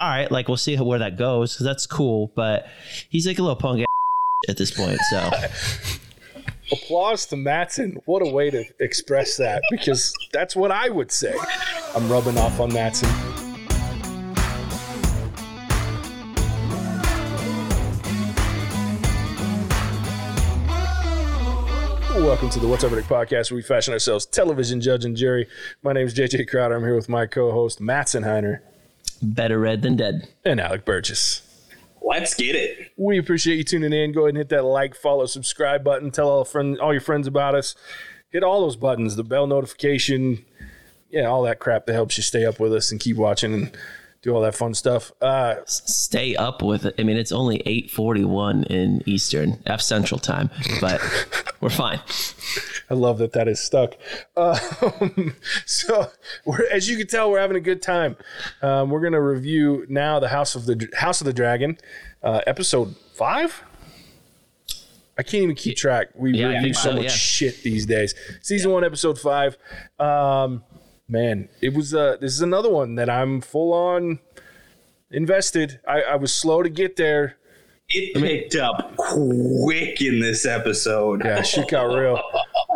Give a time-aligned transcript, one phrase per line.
[0.00, 2.30] all right, like we'll see where that goes because that's cool.
[2.36, 2.68] But
[3.10, 3.84] he's like a little punk
[4.48, 5.00] at this point.
[5.10, 5.30] So
[6.72, 8.00] applause to Matson.
[8.04, 11.36] What a way to express that because that's what I would say.
[11.96, 13.08] I'm rubbing off on Matson.
[22.14, 25.48] Welcome to the What's Our Verdict podcast, where we fashion ourselves television judge and jury.
[25.82, 26.76] My name is JJ Crowder.
[26.76, 28.60] I'm here with my co-host Mattson Heiner
[29.22, 30.28] better red than dead.
[30.44, 31.42] and Alec Burgess.
[32.02, 32.92] Let's get it.
[32.96, 34.12] We appreciate you tuning in.
[34.12, 36.10] Go ahead and hit that like, follow, subscribe button.
[36.10, 37.74] Tell all friend, all your friends about us.
[38.30, 40.44] Hit all those buttons, the bell notification,
[41.10, 43.76] yeah, all that crap that helps you stay up with us and keep watching and
[44.22, 45.12] do all that fun stuff.
[45.20, 46.94] Uh, Stay up with it.
[46.98, 50.50] I mean, it's only eight forty one in Eastern F Central time,
[50.80, 51.00] but
[51.60, 52.00] we're fine.
[52.90, 53.94] I love that that is stuck.
[54.36, 55.34] Um,
[55.66, 56.10] so,
[56.44, 58.16] we're, as you can tell, we're having a good time.
[58.62, 61.78] Um, we're gonna review now the House of the House of the Dragon,
[62.22, 63.62] uh, episode five.
[65.16, 66.08] I can't even keep track.
[66.14, 67.10] We Yeah, review so, much yeah.
[67.10, 68.14] shit these days.
[68.40, 69.58] Season one, episode five.
[69.98, 70.62] Um,
[71.08, 71.94] man, it was.
[71.94, 74.18] Uh, this is another one that I'm full on
[75.10, 75.80] invested.
[75.86, 77.36] I, I was slow to get there.
[77.90, 81.24] It picked up quick in this episode.
[81.24, 82.20] Yeah, she got real.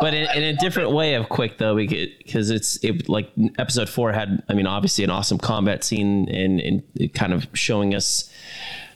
[0.01, 4.11] but in, in a different way of quick though because it's it like episode four
[4.11, 8.27] had i mean obviously an awesome combat scene and, and kind of showing us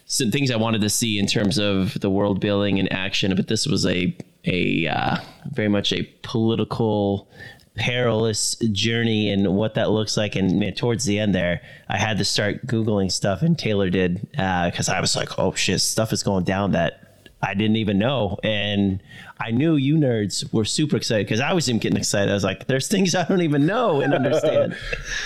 [0.08, 3.48] some things i wanted to see in terms of the world building and action but
[3.48, 5.18] this was a a uh,
[5.52, 7.30] very much a political
[7.78, 12.18] perilous journey and what that looks like and man, towards the end there i had
[12.18, 16.12] to start googling stuff and taylor did uh, because i was like oh shit stuff
[16.12, 17.08] is going down that
[17.42, 18.38] I didn't even know.
[18.44, 19.02] And
[19.40, 22.32] I knew you nerds were super excited because I was even getting excited.
[22.32, 24.76] I was like, there's things I don't even know and understand.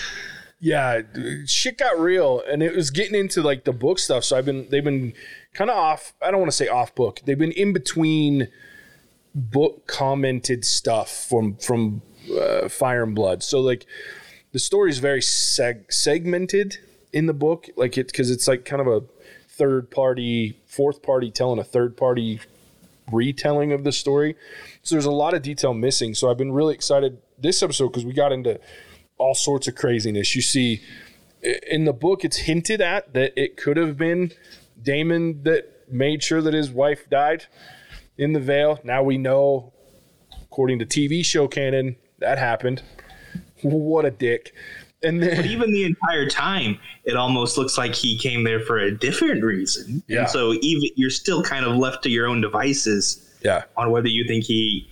[0.59, 1.01] yeah,
[1.45, 4.23] shit got real, and it was getting into like the book stuff.
[4.23, 5.13] So I've been they've been
[5.53, 6.13] kind of off.
[6.21, 7.21] I don't want to say off book.
[7.25, 8.47] They've been in between
[9.33, 13.43] book commented stuff from from uh, Fire and Blood.
[13.43, 13.85] So like
[14.51, 16.77] the story is very seg- segmented
[17.13, 19.03] in the book, like it because it's like kind of a
[19.47, 22.39] third party, fourth party telling a third party
[23.11, 24.35] retelling of the story.
[24.83, 26.13] So there's a lot of detail missing.
[26.13, 28.59] So I've been really excited this episode because we got into
[29.17, 30.35] all sorts of craziness.
[30.35, 30.81] You see,
[31.41, 34.31] in the book, it's hinted at that it could have been
[34.81, 37.45] Daemon that made sure that his wife died
[38.17, 38.79] in the Vale.
[38.83, 39.73] Now we know,
[40.43, 42.81] according to TV show canon, that happened.
[43.61, 44.53] What a dick.
[45.03, 48.91] And then, Even the entire time, it almost looks like he came there for a
[48.91, 50.03] different reason.
[50.07, 50.21] Yeah.
[50.21, 54.07] And so even you're still kind of left to your own devices yeah, on whether
[54.07, 54.87] you think he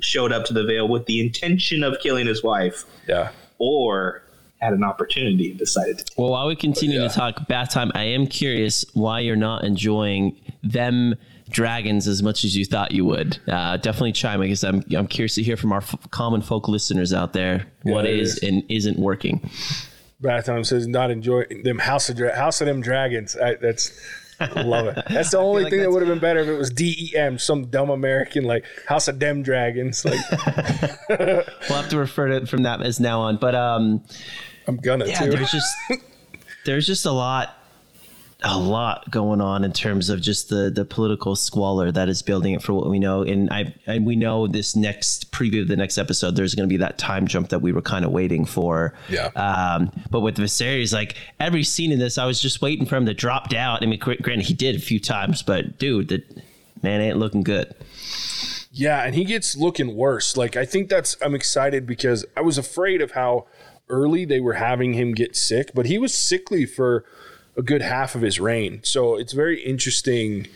[0.00, 3.30] showed up to the Vale with the intention of killing his wife yeah.
[3.58, 4.22] or
[4.60, 8.04] had an opportunity and decided to Well, while we continue to talk bath time, I
[8.04, 11.14] am curious why you're not enjoying them
[11.50, 13.38] dragons as much as you thought you would.
[13.48, 17.12] Uh, definitely chime because I'm, I'm curious to hear from our f- common folk listeners
[17.12, 18.42] out there what is is.
[18.42, 19.48] and isn't working.
[20.20, 23.36] Bath time says not enjoy them house of Dra- house of them dragons.
[23.36, 23.92] I, that's
[24.56, 25.04] love it.
[25.08, 27.16] That's the only like thing that would have been better if it was D E
[27.18, 30.04] M, some dumb American like house of them dragons.
[30.04, 30.20] Like
[31.08, 33.36] We'll have to refer to it from that as now on.
[33.38, 34.04] But um,
[34.68, 35.30] I'm gonna yeah, too.
[35.30, 35.74] there's just
[36.64, 37.56] there's just a lot
[38.44, 42.54] a lot going on in terms of just the the political squalor that is building
[42.54, 45.74] it for what we know and i and we know this next preview of the
[45.76, 48.44] next episode there's going to be that time jump that we were kind of waiting
[48.44, 49.26] for Yeah.
[49.34, 53.06] um but with Viserys like every scene in this i was just waiting for him
[53.06, 56.22] to drop down i mean gr- granted he did a few times but dude the
[56.80, 57.74] man ain't looking good
[58.70, 60.36] Yeah, and he gets looking worse.
[60.36, 63.46] Like I think that's I'm excited because I was afraid of how
[63.88, 67.04] early they were having him get sick, but he was sickly for
[67.58, 68.80] a good half of his reign.
[68.84, 70.46] So it's very interesting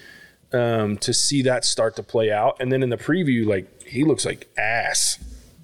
[0.53, 2.57] um, to see that start to play out.
[2.61, 5.19] And then in the preview, like he looks like ass.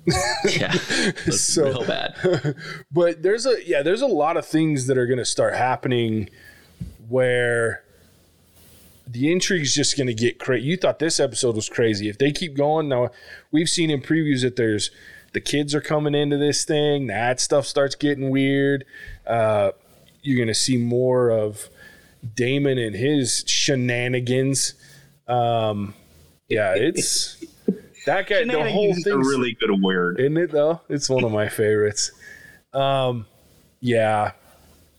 [0.58, 0.72] yeah
[1.30, 2.56] So- real bad
[2.90, 6.30] But there's a yeah, there's a lot of things that are going to start happening
[7.08, 7.84] where
[9.06, 10.66] the intrigue's just going to get crazy.
[10.66, 12.08] You thought this episode was crazy.
[12.08, 13.10] If they keep going, now
[13.50, 14.90] we've seen in previews that there's
[15.32, 17.06] the kids are coming into this thing.
[17.06, 18.84] That stuff starts getting weird.
[19.26, 19.72] Uh,
[20.22, 21.68] you're going to see more of
[22.34, 24.74] Daemon and his shenanigans.
[25.26, 25.94] Um,
[26.48, 27.36] yeah, it's
[28.06, 28.44] that guy.
[28.44, 30.20] The whole is a thing really good word.
[30.20, 30.80] isn't it though?
[30.88, 32.10] It's one of my favorites.
[32.72, 33.26] Um,
[33.80, 34.32] yeah,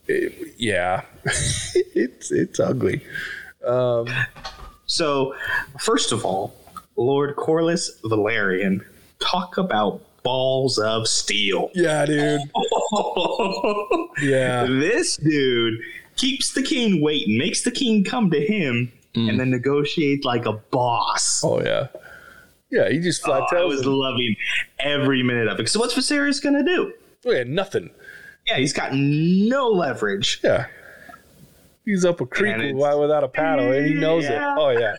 [0.06, 3.02] It- yeah, it's it's ugly.
[3.66, 4.06] Um,
[4.86, 5.34] So,
[5.78, 6.54] first of all,
[6.96, 8.84] Lord Corlys Velaryon,
[9.20, 11.70] talk about balls of steel.
[11.74, 12.40] Yeah, dude.
[14.22, 15.80] Yeah, this dude
[16.16, 19.38] keeps the king waiting, makes the king come to him, and mm.
[19.38, 21.42] then negotiate like a boss.
[21.44, 21.88] Oh yeah,
[22.70, 22.88] yeah.
[22.90, 23.92] He just flat Oh, I was him.
[23.92, 24.36] loving
[24.78, 25.68] every minute of it.
[25.68, 26.92] So what's Viserys gonna do?
[27.26, 27.90] Oh, yeah, nothing.
[28.46, 30.40] Yeah, he's got no leverage.
[30.42, 30.66] Yeah.
[31.84, 34.52] He's up a creek And it's- wi- without a paddle, and he knows Yeah.
[34.54, 34.58] it.
[34.58, 34.96] Oh yeah.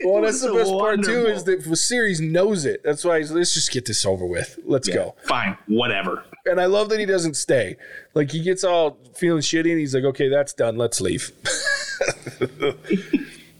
[0.04, 1.44] Well, that's the best part too is wonderful.
[1.44, 2.82] that Viserys knows it.
[2.82, 4.58] That's why he's let's just get this over with.
[4.64, 5.14] Let's go.
[5.24, 6.24] Fine, whatever.
[6.46, 7.76] And I love that he doesn't stay.
[8.14, 10.76] Like he gets all feeling shitty, and he's like, "Okay, that's done.
[10.78, 11.30] Let's leave."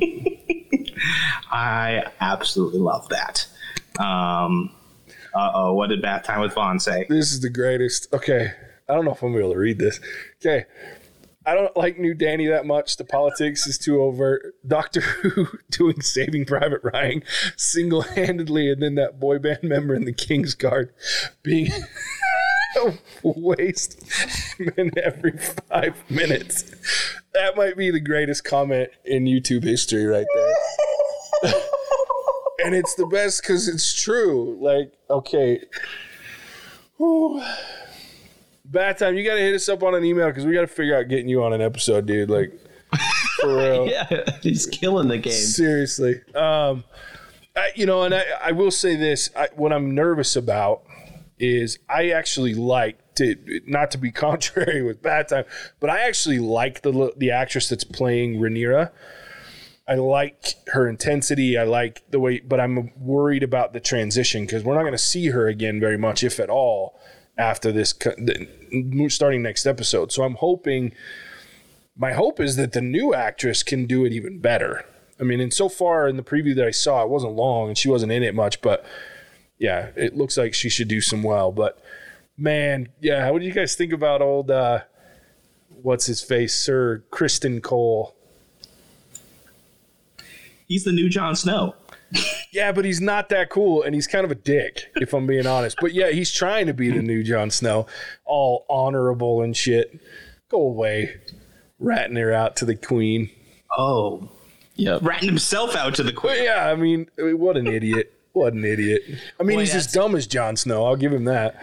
[1.51, 3.47] I absolutely love that.
[3.99, 4.73] Um,
[5.35, 7.07] uh oh, what did Bath Time with Vaughn say?
[7.09, 8.13] this is the greatest.
[8.15, 8.53] Okay,
[8.89, 10.01] I don't know if I'm able to read this.
[10.45, 10.65] Okay.
[11.51, 12.97] I don't like New Danny that much.
[12.97, 14.55] The politics is too overt.
[14.65, 17.25] Doctor Who doing Saving Private Ryan
[17.57, 20.93] single handedly, and then that boy band member in the King's Guard
[21.43, 21.73] being
[22.77, 22.93] a
[23.25, 24.01] waste
[24.77, 25.37] in every
[25.69, 26.71] five minutes.
[27.35, 31.53] That might be the greatest comment in YouTube history right there.
[32.65, 34.57] and it's the best because it's true.
[34.61, 35.65] Like, okay.
[38.71, 39.17] Bad time.
[39.17, 41.09] You got to hit us up on an email because we got to figure out
[41.09, 42.31] getting you on an episode, dude.
[42.31, 42.53] Like,
[43.41, 43.89] for real.
[43.89, 45.33] Yeah, he's killing the game.
[45.33, 46.21] Seriously.
[46.35, 46.85] Um,
[47.57, 50.83] I, you know, and I, I will say this: I, what I'm nervous about
[51.39, 55.45] is I actually like to not to be contrary with Bad Time,
[55.81, 58.93] but I actually like the the actress that's playing Rhaenyra.
[59.89, 61.59] I like her intensity.
[61.59, 64.99] I like the way, but I'm worried about the transition because we're not going to
[64.99, 67.01] see her again very much, if at all,
[67.41, 67.95] after this
[69.09, 70.13] starting next episode.
[70.13, 70.93] So I'm hoping.
[71.97, 74.87] My hope is that the new actress can do it even better.
[75.21, 77.77] I mean, and so far in the preview that I saw, it wasn't long and
[77.77, 78.87] she wasn't in it much, but
[79.59, 81.53] yeah, it looks like she should do some well.
[81.53, 81.79] But
[82.39, 84.81] man, yeah, what do you guys think about old uh
[85.83, 88.15] what's his face, Sir Criston Cole?
[90.67, 91.75] He's the new Jon Snow.
[92.53, 95.47] Yeah, but he's not that cool, and he's kind of a dick, if I'm being
[95.47, 95.77] honest.
[95.81, 97.87] But yeah, he's trying to be the new Jon Snow,
[98.25, 100.01] all honorable and shit.
[100.49, 101.21] Go away,
[101.79, 103.31] ratting her out to the queen.
[103.79, 104.29] Oh,
[104.75, 106.43] yeah, ratting himself out to the But queen.
[106.45, 108.13] yeah, I mean, what an idiot!
[108.33, 109.03] What an idiot!
[109.39, 110.85] I mean, Boy, he's as dumb as Jon Snow.
[110.87, 111.55] I'll give him that.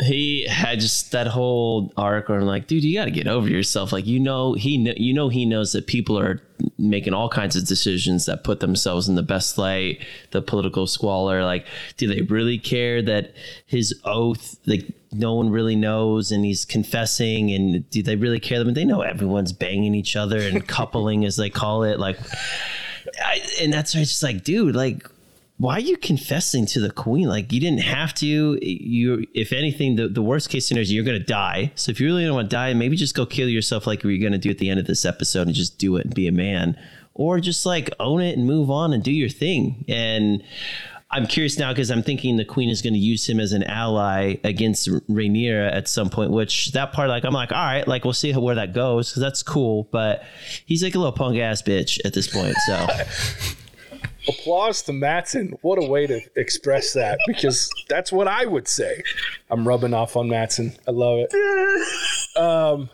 [0.00, 3.48] He had just that whole arc where I'm like, dude, you got to get over
[3.48, 3.92] yourself.
[3.92, 6.42] Like, you know, he, kn- you know, he knows that people are
[6.78, 10.04] making all kinds of decisions that put themselves in the best light.
[10.32, 11.66] The political squalor, like,
[11.96, 13.32] do they really care that
[13.64, 18.62] his oath, like, no one really knows, and he's confessing, and do they really care?
[18.62, 22.18] Mean, they know everyone's banging each other and coupling, as they call it, like.
[23.24, 25.08] I, and that's why it's just like, dude, like,
[25.58, 27.28] why are you confessing to the queen?
[27.28, 28.58] Like, you didn't have to.
[28.62, 31.72] You, if anything, the, the worst case scenario is you're going to die.
[31.76, 34.18] So if you really don't want to die, maybe just go kill yourself, like you're
[34.18, 36.28] going to do at the end of this episode, and just do it and be
[36.28, 36.78] a man,
[37.14, 39.86] or just like own it and move on and do your thing.
[39.88, 40.44] And
[41.10, 43.62] I'm curious now because I'm thinking the queen is going to use him as an
[43.62, 46.32] ally against Rhaenyra at some point.
[46.32, 49.08] Which that part, like, I'm like, all right, like we'll see how, where that goes
[49.08, 49.88] because that's cool.
[49.90, 50.22] But
[50.66, 52.56] he's like a little punk ass bitch at this point.
[52.66, 52.86] So.
[54.28, 55.54] Applause to Matson.
[55.62, 59.02] What a way to express that because that's what I would say.
[59.50, 60.74] I'm rubbing off on Matson.
[60.86, 61.32] I love it.
[62.36, 62.90] Um,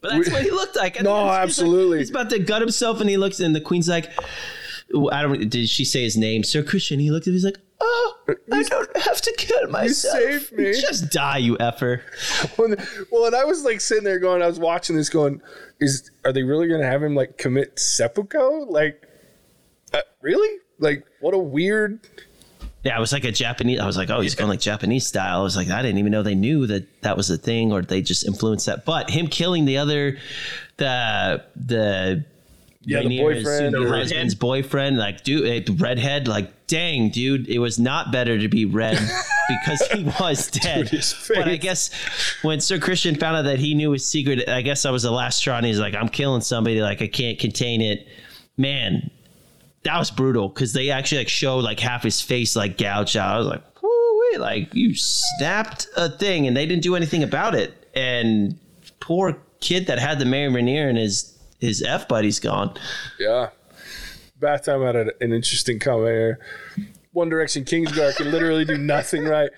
[0.00, 1.02] But that's what he looked like.
[1.02, 1.98] No, He's like- absolutely.
[1.98, 4.10] he's about to gut himself, and he looks, and the queen's like,
[5.12, 5.48] I don't.
[5.50, 7.00] Did she say his name, Sir Christian?
[7.00, 8.14] He looked at, he's like, Oh,
[8.52, 10.20] I don't have to kill myself.
[10.20, 12.02] saved me." Just die, you effer.
[12.56, 12.76] when,
[13.10, 15.42] well, and I was like sitting there going, I was watching this going,
[15.80, 18.66] is are they really going to have him like commit seppuku?
[18.70, 19.02] Like,
[19.92, 20.58] uh, really?
[20.78, 22.00] Like, what a weird.
[22.86, 23.80] Yeah, it was like a Japanese.
[23.80, 25.40] I was like, oh, he's going like Japanese style.
[25.40, 27.82] I was like, I didn't even know they knew that that was a thing, or
[27.82, 28.84] they just influenced that.
[28.84, 30.18] But him killing the other,
[30.76, 32.24] the the
[32.82, 37.78] Yeah, the boyfriend, the husband's boyfriend, like dude, eh, redhead, like dang, dude, it was
[37.78, 38.98] not better to be red
[39.48, 40.88] because he was dead.
[40.88, 41.90] his but I guess
[42.42, 45.10] when Sir Christian found out that he knew his secret, I guess that was the
[45.10, 45.56] last straw.
[45.56, 48.06] And he's like, I'm killing somebody, like I can't contain it,
[48.56, 49.10] man.
[49.86, 53.34] That was brutal because they actually like showed like half his face like gouged out.
[53.34, 57.54] I was like, wait, like you snapped a thing and they didn't do anything about
[57.54, 57.88] it.
[57.94, 58.58] And
[58.98, 62.76] poor kid that had the marry Rhaenyra and his his F buddy's gone.
[63.20, 63.50] Yeah.
[64.40, 66.40] Bath time had an interesting comment here.
[67.12, 69.50] One Direction Kingsguard can literally do nothing right.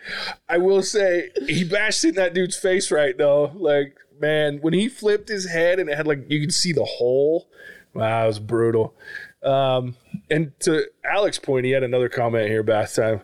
[0.46, 3.50] I will say he bashed in that dude's face right though.
[3.54, 6.84] Like, man, when he flipped his head and it had like you could see the
[6.84, 7.48] hole.
[7.94, 8.94] Wow, it was brutal.
[9.42, 9.96] Um,
[10.30, 13.20] and to Alex's point, he had another comment here, bath time.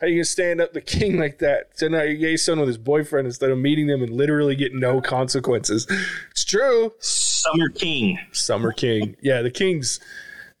[0.00, 1.78] How you gonna stand up the king like that?
[1.78, 4.74] Send out your gay son with his boyfriend instead of meeting them and literally get
[4.74, 5.86] no consequences.
[6.32, 6.92] It's true.
[6.98, 8.18] Summer King.
[8.32, 9.16] Summer King.
[9.22, 10.00] Yeah, the King's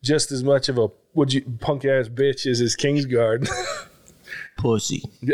[0.02, 3.48] just as much of a would you punk ass bitch as his Kingsguard.
[4.58, 5.02] Pussy.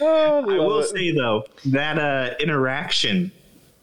[0.00, 0.88] I will it.
[0.88, 3.32] say though that uh, interaction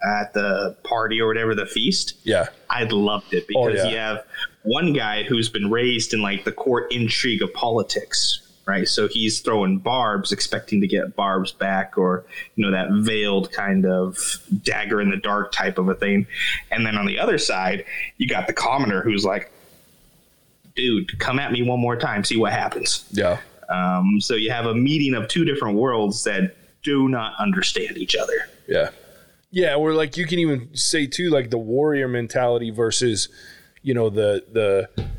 [0.03, 3.89] at the party or whatever the feast, yeah, I loved it because yeah.
[3.89, 4.25] you have
[4.63, 8.87] one guy who's been raised in like the court intrigue of politics, right?
[8.87, 12.25] So he's throwing barbs, expecting to get barbs back, or
[12.55, 14.17] you know that veiled kind of
[14.63, 16.27] dagger in the dark type of a thing.
[16.71, 17.85] And then on the other side,
[18.17, 19.51] you got the commoner who's like,
[20.75, 23.39] "Dude, come at me one more time, see what happens." yeah,
[23.69, 28.15] Um, so you have a meeting of two different worlds that do not understand each
[28.15, 28.49] other.
[28.67, 28.89] yeah,
[29.51, 29.75] yeah.
[29.75, 33.29] Where like you can even say too, like the warrior mentality versus,
[33.81, 35.09] you know, the the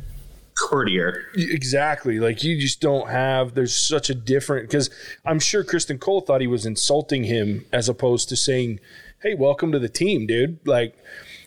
[0.61, 1.27] Courtier.
[1.35, 2.21] Exactly.
[2.21, 3.55] Like you just don't have.
[3.55, 4.91] There's such a different because
[5.25, 8.81] I'm sure Criston Cole thought he was insulting him as opposed to saying,
[9.23, 10.95] "Hey, welcome to the team, dude." Like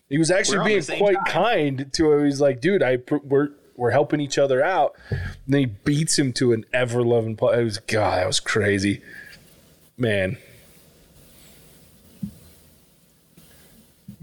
[0.09, 1.25] he was actually being quite time.
[1.25, 2.25] kind to him.
[2.25, 6.33] He's like, "Dude, I we're we're helping each other out." And then he beats him
[6.33, 7.33] to an ever loving.
[7.33, 8.17] It was God.
[8.17, 9.01] That was crazy,
[9.95, 10.37] man.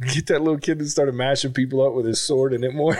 [0.06, 2.96] Get that little kid that started mashing people up with his sword in it more.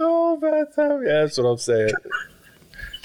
[0.00, 1.04] oh, bad time.
[1.04, 1.92] Yeah, that's what I'm saying.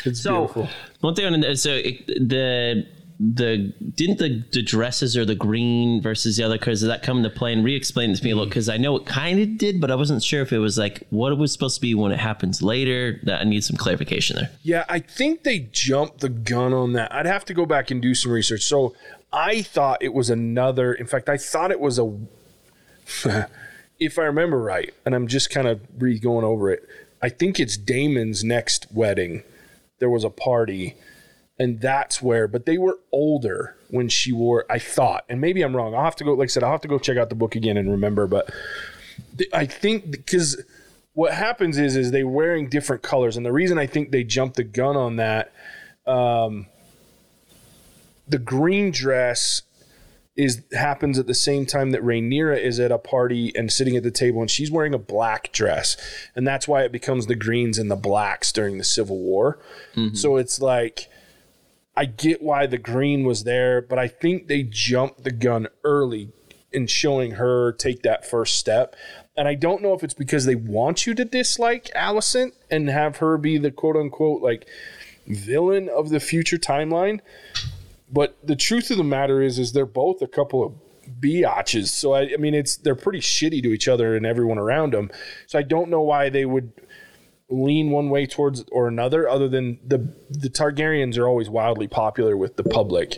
[0.05, 0.69] It's So beautiful.
[1.01, 2.87] one thing on so it, the
[3.19, 7.17] the didn't the, the dresses or the green versus the other colors did that come
[7.17, 8.49] into play and re-explain this to me a little mm.
[8.49, 11.03] because I know it kind of did but I wasn't sure if it was like
[11.09, 14.35] what it was supposed to be when it happens later that I need some clarification
[14.35, 14.51] there.
[14.61, 17.11] Yeah, I think they jumped the gun on that.
[17.13, 18.63] I'd have to go back and do some research.
[18.63, 18.93] So
[19.31, 20.93] I thought it was another.
[20.93, 22.17] In fact, I thought it was a.
[23.99, 26.87] if I remember right, and I'm just kind of re going over it,
[27.21, 29.43] I think it's Daemon's next wedding.
[29.99, 30.95] There was a party,
[31.59, 32.47] and that's where.
[32.47, 34.65] But they were older when she wore.
[34.69, 35.95] I thought, and maybe I'm wrong.
[35.95, 36.33] I'll have to go.
[36.33, 38.27] Like I said, I'll have to go check out the book again and remember.
[38.27, 38.51] But
[39.37, 40.61] th- I think because
[41.13, 44.55] what happens is is they wearing different colors, and the reason I think they jumped
[44.55, 45.51] the gun on that,
[46.05, 46.67] um,
[48.27, 49.63] the green dress
[50.35, 54.03] is happens at the same time that Rhaenyra is at a party and sitting at
[54.03, 55.97] the table, and she's wearing a black dress,
[56.35, 59.57] and that's why it becomes the greens and the blacks during the Civil War.
[60.13, 61.09] So it's like.
[61.97, 66.29] I get why the green was there, but I think they jumped the gun early
[66.71, 68.95] in showing her take that first step.
[69.35, 73.17] And I don't know if it's because they want you to dislike Alicent and have
[73.17, 74.67] her be the quote unquote like
[75.25, 77.19] villain of the future timeline.
[78.13, 80.73] But the truth of the matter is, is they're both a couple of
[81.19, 81.87] biatches.
[81.87, 85.09] So I, I mean, it's they're pretty shitty to each other and everyone around them.
[85.47, 86.71] So I don't know why they would
[87.49, 92.35] lean one way towards or another, other than the the Targaryens are always wildly popular
[92.35, 93.17] with the public.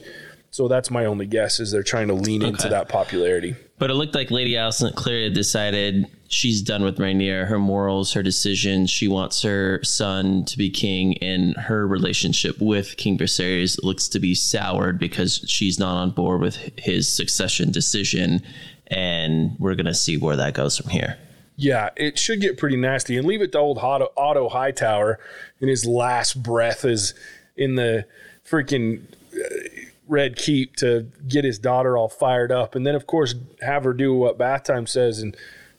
[0.51, 3.55] So that's my only guess is they're trying to lean into that popularity.
[3.77, 8.23] But it looked like Lady Alicent clearly decided she's done with Rhaenyra, her morals, her
[8.23, 8.89] decisions.
[8.89, 14.19] She wants her son to be king, and her relationship with King Viserys looks to
[14.19, 18.41] be soured because she's not on board with his succession decision.
[18.87, 21.17] And we're gonna see where that goes from here.
[21.61, 23.17] Yeah, it should get pretty nasty.
[23.17, 25.19] And leave it to old Otto, Otto Hightower
[25.59, 27.13] in his last breath is
[27.57, 28.05] in the
[28.49, 29.01] freaking
[29.35, 32.75] uh, Red Keep to get his daughter all fired up.
[32.75, 35.35] And then, of course, have her do what Bath Time says and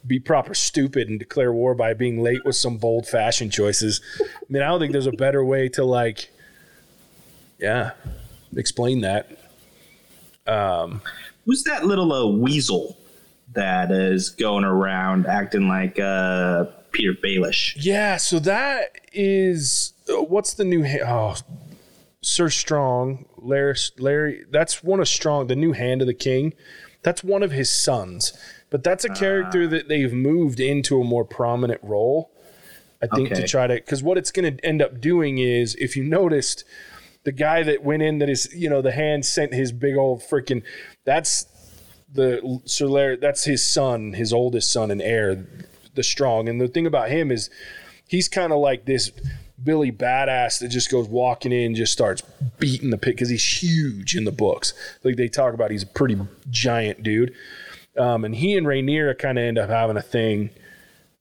[0.06, 4.02] be proper stupid and declare war by being late with some bold fashion choices.
[4.20, 6.30] I mean, I don't think there's a better way to, like,
[7.58, 7.92] yeah,
[8.54, 9.30] explain that.
[10.46, 11.00] Um,
[11.46, 12.98] Who's that little uh, weasel
[13.52, 17.74] that is going around acting like uh, Petyr Baelish?
[17.76, 21.36] Yeah, so that is uh, what's the new ha- oh
[22.22, 26.54] Sir Strong, Larry, Larry that's one of Strong, the new hand of the king.
[27.02, 28.32] That's one of his sons.
[28.68, 32.30] But that's a character that they've moved into a more prominent role.
[33.02, 35.96] I think to try to cuz what it's going to end up doing is if
[35.96, 36.64] you noticed
[37.24, 40.20] the guy that went in that is, you know, the hand sent his big old
[40.22, 40.62] freaking
[41.04, 41.46] that's
[42.12, 45.46] the Sir Larry, that's his son, his oldest son and heir,
[45.94, 46.48] the strong.
[46.48, 47.50] And the thing about him is
[48.08, 49.12] he's kind of like this
[49.62, 52.22] Billy badass that just goes walking in, just starts
[52.58, 54.72] beating the pit because he's huge in the books.
[55.04, 57.34] Like they talk about, he's a pretty giant dude.
[57.98, 60.50] Um, and he and Rhaenyra kind of end up having a thing.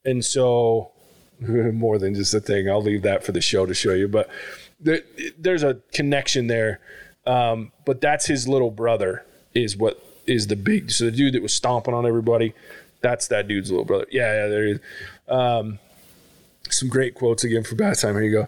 [0.05, 0.91] And so,
[1.39, 4.07] more than just a thing, I'll leave that for the show to show you.
[4.07, 4.29] But
[4.79, 5.01] there,
[5.37, 6.79] there's a connection there.
[7.25, 10.91] Um, but that's his little brother, is what is the big.
[10.91, 12.53] So the dude that was stomping on everybody,
[13.01, 14.05] that's that dude's little brother.
[14.11, 14.79] Yeah, yeah, there he is.
[15.27, 15.79] Um,
[16.69, 18.15] some great quotes again for bad time.
[18.15, 18.47] Here you go.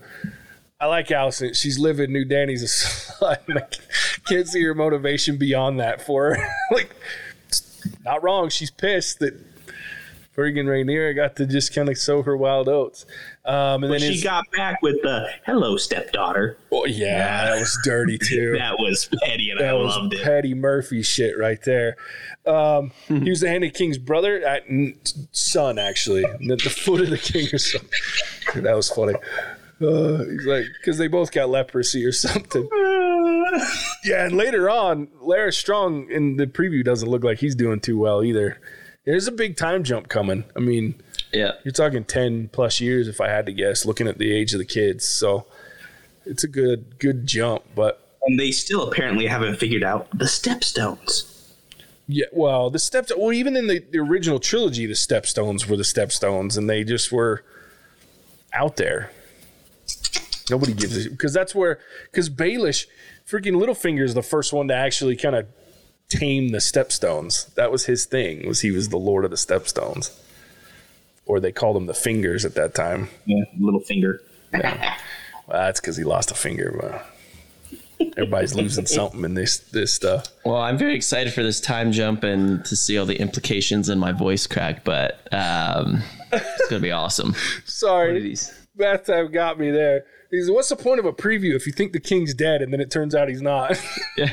[0.79, 1.55] I like Alicent.
[1.55, 3.79] She's living New Danny's a slut.
[4.27, 6.49] Can't see her motivation beyond that for her.
[6.71, 6.95] like,
[8.03, 8.49] not wrong.
[8.49, 9.39] She's pissed that
[10.35, 13.05] friggin' Rhaenyra got to just kind of sow her wild oats.
[13.43, 16.57] Um, and But then she his, got back with the hello stepdaughter.
[16.71, 18.55] oh, yeah, that was dirty too.
[18.57, 20.23] That was petty, and that I was loved it.
[20.23, 21.95] Patty Murphy shit right there.
[22.45, 24.59] Um, he was the hand of the king's brother, uh,
[25.31, 27.89] son actually, at the foot of the king or something.
[28.63, 29.13] That was funny.
[29.81, 32.67] Uh, he's like, because they both got leprosy or something.
[34.03, 37.97] Yeah, and later on, Lara Strong in the preview doesn't look like he's doing too
[37.99, 38.59] well either.
[39.05, 40.43] There's a big time jump coming.
[40.55, 41.01] I mean,
[41.33, 41.53] Yeah.
[41.63, 44.59] you're talking 10 plus years if I had to guess, looking at the age of
[44.59, 45.07] the kids.
[45.07, 45.45] So
[46.25, 51.27] it's a good good jump, but and they still apparently haven't figured out the stepstones.
[52.07, 53.11] Yeah, well, the steps.
[53.15, 57.11] Well, even in the, the original trilogy, the stepstones were the stepstones, and they just
[57.11, 57.43] were
[58.53, 59.11] out there.
[60.49, 61.79] Nobody gives it because that's where
[62.11, 62.87] because Baelish,
[63.25, 65.47] freaking Littlefinger is the first one to actually kind of
[66.09, 67.53] tame the stepstones.
[67.55, 68.45] That was his thing.
[68.45, 70.11] Was he was the lord of the stepstones,
[71.31, 73.07] or they called him the fingers at that time.
[73.25, 74.21] Yeah, little finger.
[74.53, 74.97] yeah.
[75.47, 76.77] Well, that's because he lost a finger.
[77.97, 80.25] But everybody's losing something in this this stuff.
[80.43, 83.97] Well, I'm very excited for this time jump and to see all the implications in
[83.97, 86.01] my voice crack, but um,
[86.33, 87.33] it's gonna be awesome.
[87.65, 90.03] Sorry, These- bathtub got me there.
[90.31, 92.79] He's, what's the point of a preview if you think the king's dead and then
[92.81, 93.71] it turns out he's not?
[94.17, 94.31] it's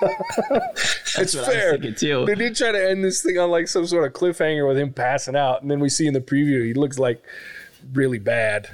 [0.00, 1.78] what I fair.
[1.78, 2.24] too.
[2.26, 4.92] They did try to end this thing on like some sort of cliffhanger with him
[4.92, 7.22] passing out, and then we see in the preview he looks like
[7.92, 8.68] really bad.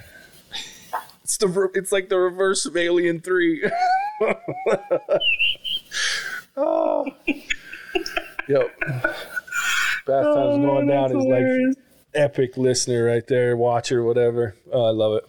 [1.23, 3.65] It's the it's like the reverse of Alien Three.
[6.57, 7.07] oh,
[8.47, 8.79] yep.
[10.07, 11.47] Bath time's going down is like
[12.15, 14.55] epic listener right there, watcher, whatever.
[14.71, 15.27] Oh, I love it.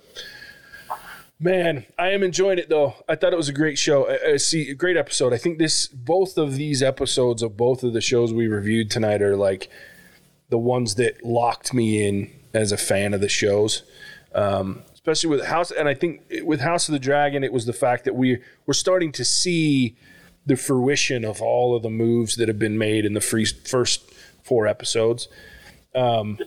[1.40, 2.96] Man, I am enjoying it though.
[3.10, 4.08] I thought it was a great show.
[4.10, 5.34] I, I see, a great episode.
[5.34, 9.22] I think this, both of these episodes of both of the shows we reviewed tonight
[9.22, 9.70] are like
[10.50, 13.84] the ones that locked me in as a fan of the shows.
[14.34, 17.74] Um, especially with House, and I think with House of the Dragon, it was the
[17.74, 19.96] fact that we we're starting to see
[20.46, 24.10] the fruition of all of the moves that have been made in the free, first
[24.44, 25.28] four episodes.
[25.94, 26.40] Um,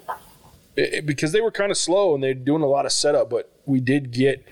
[0.77, 3.51] it- because they were kind of slow and they're doing a lot of setup, but
[3.67, 4.45] we did get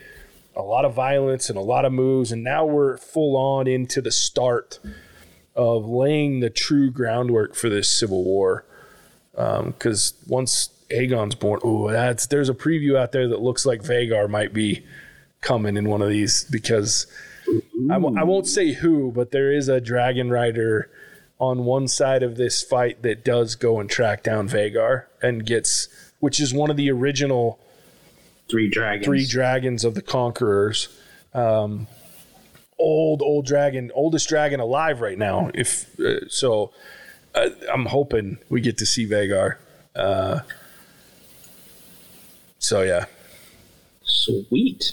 [0.56, 4.00] a lot of violence and a lot of moves, and now we're full on into
[4.00, 4.78] the start
[5.54, 8.64] of laying the true groundwork for this civil war.
[9.36, 13.82] Um, because once Aegon's born, oh, that's there's a preview out there that looks like
[13.82, 14.84] Vhagar might be
[15.42, 17.06] coming in one of these because
[17.90, 20.90] I w- I won't say who, but there is a dragon rider
[21.38, 25.88] on one side of this fight that does go and track down Vhagar and gets,
[26.18, 27.60] which is one of the original
[28.48, 29.04] Three dragons.
[29.04, 30.88] three dragons of the conquerors.
[31.34, 31.88] Um,
[32.78, 35.50] old old dragon, oldest dragon alive right now.
[35.54, 36.72] If uh, so,
[37.34, 39.56] uh, I'm hoping we get to see Vhagar.
[39.94, 40.40] Uh,
[42.58, 43.06] so yeah,
[44.04, 44.92] Sweet.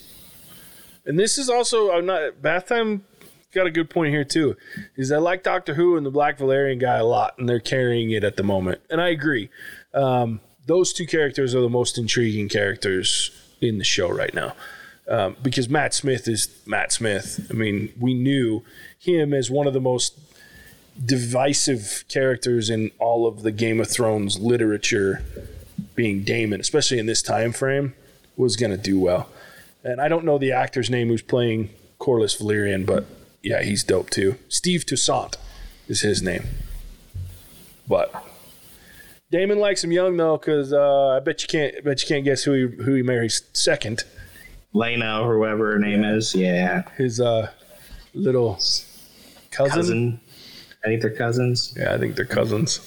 [1.05, 3.03] and this is also I'm not bath time.
[3.53, 4.57] Got a good point here too.
[4.95, 8.09] Is I like Doctor Who and the Black Velaryon guy a lot, and they're carrying
[8.09, 9.49] it at the moment, and I agree.
[9.93, 13.29] Um, those two characters are the most intriguing characters
[13.63, 14.53] in the show right now.
[15.07, 17.47] Um, because Matt Smith is Matt Smith.
[17.49, 18.63] I mean, we knew
[18.97, 20.17] him as one of the most
[21.03, 25.23] divisive characters in all of the Game of Thrones literature,
[25.95, 27.93] being Daemon, especially in this time frame,
[28.37, 29.27] was going to do well.
[29.83, 33.05] And I don't know the actor's name who's playing Corlys Velaryon, but
[33.41, 34.37] yeah, he's dope too.
[34.47, 35.35] Steve Toussaint
[35.87, 36.45] is his name.
[37.87, 38.13] But
[39.33, 41.73] Daemon likes him young though, because uh, I bet you can't.
[41.75, 44.03] I bet you can't guess who he who he marries second.
[44.75, 46.35] Laena or whoever her name is.
[46.35, 46.83] Yeah.
[46.97, 47.49] His uh,
[48.13, 48.59] little
[49.49, 49.71] cousin.
[49.71, 50.19] Cousin.
[50.83, 51.73] I think they're cousins.
[51.75, 52.79] Yeah, I think they're cousins.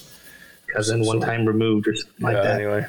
[0.73, 2.61] Cousin one time removed or something like yeah, that.
[2.61, 2.87] anyway.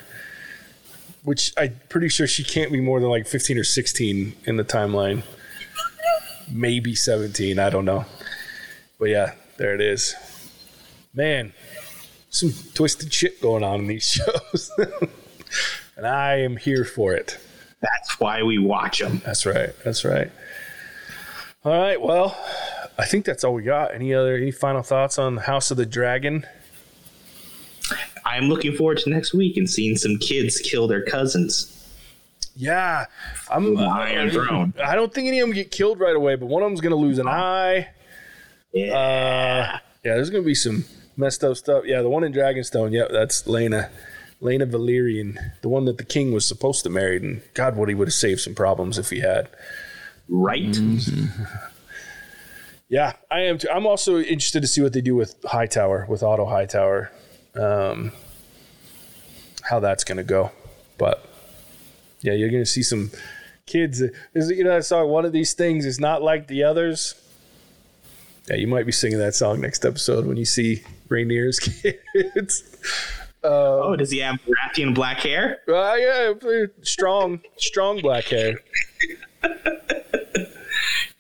[1.24, 4.64] Which I'm pretty sure she can't be more than like 15 or 16 in the
[4.64, 5.24] timeline.
[6.52, 7.58] Maybe 17.
[7.58, 8.06] I don't know.
[9.00, 10.14] But yeah, there it is.
[11.16, 11.54] Man,
[12.30, 14.72] some twisted shit going on in these shows.
[15.96, 17.38] and I am here for it.
[17.82, 19.22] That's why we watch them.
[19.26, 19.70] That's right.
[19.84, 20.32] That's right.
[21.64, 22.02] All right.
[22.02, 22.38] Well,
[22.98, 23.94] I think that's all we got.
[23.94, 26.46] Any other any final thoughts on House of the Dragon?
[28.26, 31.74] I'm looking forward to next week and seeing some kids kill their cousins.
[32.56, 33.06] Yeah,
[33.52, 33.78] I'm.
[33.78, 34.74] Iron Throne.
[34.84, 36.96] I don't think any of them get killed right away, but one of them's gonna
[36.96, 37.88] lose an eye.
[38.74, 38.94] Yeah.
[38.98, 40.84] Uh, yeah, there's gonna be some
[41.18, 41.84] messed up stuff.
[41.86, 42.92] Yeah, the one in Dragonstone.
[42.94, 43.90] Yep, that's Laena,
[44.42, 47.18] Laena Velaryon, the one that the king was supposed to marry.
[47.18, 49.50] And God, would he would have saved some problems if he had.
[50.30, 50.62] right?
[50.62, 51.44] Mm-hmm.
[52.90, 53.58] Yeah, I am.
[53.58, 53.68] Too.
[53.70, 57.12] I'm also interested to see what they do with Hightower, with Otto Hightower,
[57.56, 58.14] um,
[59.64, 60.52] how that's going to go.
[60.98, 61.28] But
[62.22, 63.12] yeah, you're going to see some
[63.66, 64.02] kids.
[64.34, 65.10] Is you know that song?
[65.10, 67.16] One of these things is not like the others.
[68.50, 71.60] Yeah, you might be singing that song next episode when you see Rhaenyra's
[72.14, 72.64] kids.
[73.44, 75.60] oh, does he have Baratheon black hair?
[75.68, 76.34] Uh, yeah,
[76.82, 78.60] strong, strong black hair.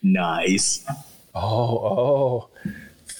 [0.01, 0.85] nice.
[1.33, 2.49] Oh, oh.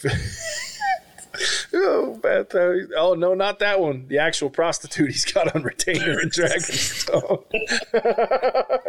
[1.74, 2.90] oh, bad time.
[2.98, 4.08] Oh, no, not that one.
[4.08, 7.44] The actual prostitute he's got on retainer in Dragonstone.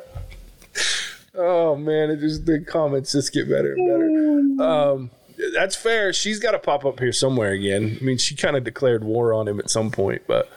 [1.34, 2.10] oh, man.
[2.10, 4.64] It just, the comments just get better and better.
[4.68, 5.10] Um,
[5.54, 6.12] that's fair.
[6.12, 7.98] She's got to pop up here somewhere again.
[8.00, 10.50] I mean, she kind of declared war on him at some point, but.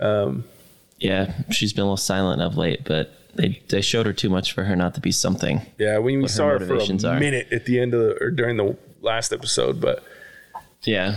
[0.00, 0.44] Um,
[0.98, 4.52] yeah, she's been a little silent of late, but they they showed her too much
[4.52, 5.60] for her not to be something.
[5.78, 7.20] Yeah, when we saw her, her for a are.
[7.20, 10.02] minute at the end of the, or during the last episode, but
[10.84, 11.16] yeah,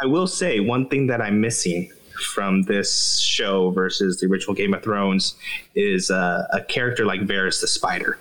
[0.00, 1.90] I will say one thing that I'm missing
[2.34, 5.34] from this show versus the original Game of Thrones
[5.74, 8.18] is uh, a character like Varys the Spider.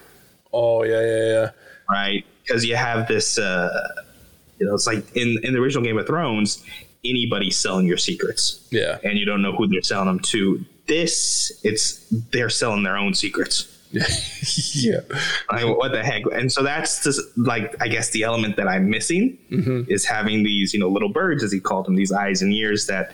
[0.53, 1.49] Oh yeah, yeah, yeah.
[1.89, 3.37] Right, because you have this.
[3.37, 3.69] Uh,
[4.59, 6.63] you know, it's like in in the original Game of Thrones,
[7.03, 8.67] anybody selling your secrets.
[8.71, 12.97] Yeah, and you don't know who they're selling them to this, it's they're selling their
[12.97, 13.71] own secrets.
[14.75, 14.99] yeah.
[15.51, 16.23] Like, what the heck?
[16.33, 19.89] And so that's just like I guess the element that I'm missing mm-hmm.
[19.89, 22.87] is having these, you know, little birds, as he called them, these eyes and ears
[22.87, 23.13] that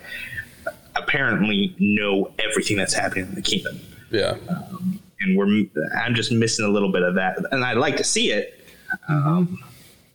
[0.96, 3.78] apparently know everything that's happening in the kingdom.
[4.10, 4.36] Yeah.
[4.48, 5.64] Um, and we're
[5.96, 8.66] I'm just missing a little bit of that, and I'd like to see it.
[9.08, 9.62] Um,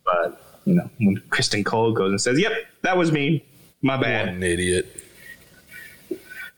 [0.03, 2.51] but you know, when Criston Cole goes and says, "Yep,
[2.81, 3.45] that was me,
[3.81, 4.85] my bad," what an idiot.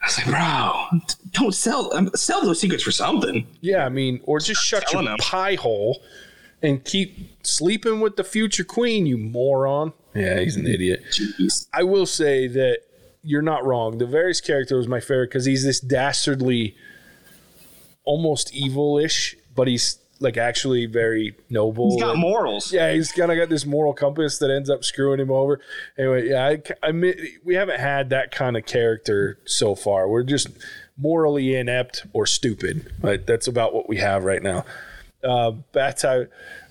[0.01, 0.99] I was like, bro,
[1.31, 3.45] don't sell um, sell those secrets for something.
[3.61, 5.17] Yeah, I mean, or just shut your them.
[5.17, 6.01] pie hole
[6.63, 9.93] and keep sleeping with the future queen, you moron.
[10.15, 11.03] Yeah, he's an idiot.
[11.11, 11.67] Jeez.
[11.73, 12.79] I will say that
[13.23, 13.97] you're not wrong.
[13.97, 16.75] The Varys character was my favorite because he's this dastardly,
[18.05, 21.91] almost evil-ish, but he's like actually very noble.
[21.91, 22.71] He's got and, morals.
[22.71, 25.59] Yeah, he's kind of got this moral compass that ends up screwing him over.
[25.97, 26.91] Anyway, yeah, I, I
[27.43, 30.07] we haven't had that kind of character so far.
[30.07, 30.49] We're just
[30.97, 32.91] morally inept or stupid.
[33.01, 34.65] Right, that's about what we have right now.
[35.23, 36.27] Uh, Bats, I,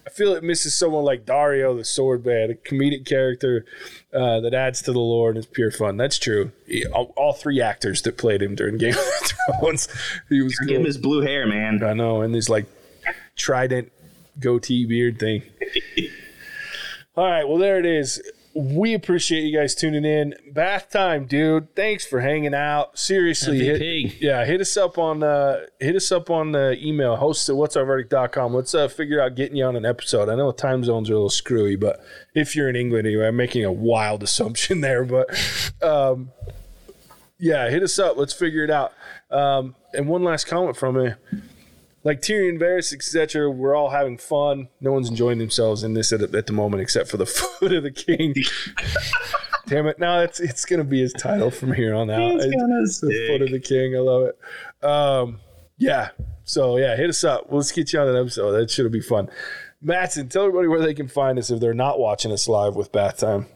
[0.06, 3.66] I feel it misses someone like Daario the Sword Man, a comedic character
[4.12, 5.98] uh, that adds to the lore and is pure fun.
[5.98, 6.52] That's true.
[6.66, 9.88] He, all, all, three actors that played him during Game of Thrones,
[10.30, 10.58] he was.
[10.66, 11.84] Give him his blue hair, man.
[11.84, 12.66] I know, and he's like
[13.38, 13.92] trident
[14.38, 15.42] goatee beard thing.
[17.16, 18.20] All right, well there it is.
[18.54, 20.34] We appreciate you guys tuning in.
[20.52, 21.76] Bath time, dude.
[21.76, 22.98] Thanks for hanging out.
[22.98, 27.48] Seriously, hit, yeah, hit us up on uh, hit us up on the email host
[27.48, 28.54] at what'sourverdict.com.
[28.54, 30.28] Let's uh, figure out getting you on an episode.
[30.28, 33.36] I know time zones are a little screwy, but if you're in England anyway, I'm
[33.36, 35.28] making a wild assumption there, but
[35.80, 36.30] um,
[37.38, 38.16] yeah, hit us up.
[38.16, 38.92] Let's figure it out.
[39.30, 41.12] Um, and one last comment from me
[42.08, 43.50] like Tyrion, Varys, etc.
[43.50, 44.70] We're all having fun.
[44.80, 47.26] No one's enjoying themselves in this at, at the moment, except for the
[47.60, 48.34] foot of the king.
[49.66, 49.98] Damn it!
[49.98, 52.40] Now it's it's gonna be his title from here on out.
[52.40, 53.94] It's the foot of the king.
[53.94, 54.84] I love it.
[54.84, 55.40] Um,
[55.76, 56.08] yeah.
[56.44, 57.48] So yeah, hit us up.
[57.50, 58.52] Let's get you on an episode.
[58.52, 59.28] That should be fun.
[59.82, 62.90] Matson, tell everybody where they can find us if they're not watching us live with
[62.90, 63.46] Bath Time.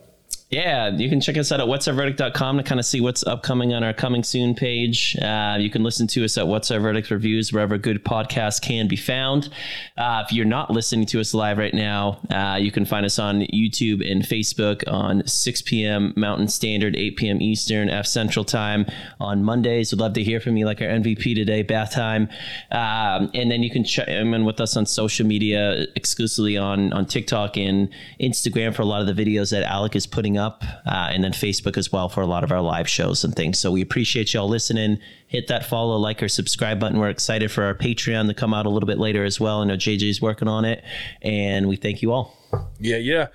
[0.53, 3.83] Yeah, you can check us out at whatsourverdict.com to kind of see what's upcoming on
[3.83, 5.17] our coming soon page.
[5.17, 8.87] Uh, you can listen to us at What's Our Verdict Reviews wherever good podcasts can
[8.87, 9.49] be found.
[9.97, 13.19] Uh, if you're not listening to us live right now, uh, you can find us
[13.19, 16.13] on YouTube and Facebook on 6 p.m.
[16.19, 17.41] Mountain Standard, 8 p.m.
[17.41, 18.85] Eastern, F Central Time
[19.21, 19.91] on Mondays.
[19.91, 22.29] We'd love to hear from you, like our MVP today, Bath Time.
[22.71, 27.07] Um, and then you can check in with us on social media, exclusively on, on
[27.07, 27.89] TikTok and
[28.21, 31.25] Instagram for a lot of the videos that Alec is putting up up, uh, and
[31.25, 33.59] then Facebook as well for a lot of our live shows and things.
[33.59, 34.99] So we appreciate y'all listening.
[35.27, 36.99] Hit that follow, like, or subscribe button.
[36.99, 39.63] We're excited for our Patreon to come out a little bit later as well.
[39.63, 40.85] I know JJ's working on it,
[41.23, 42.37] and we thank you all.
[42.79, 43.29] Yeah, yeah.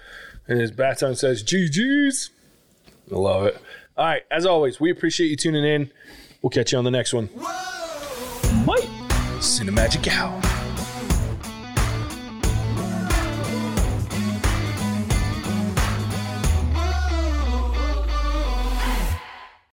[0.48, 2.30] And as Baton says, GG's.
[3.12, 3.58] I love it.
[3.98, 5.92] All right, as always, we appreciate you tuning in.
[6.44, 7.30] We'll catch you on the next one.
[8.66, 8.86] Bye.
[9.40, 10.57] Cinemagic out.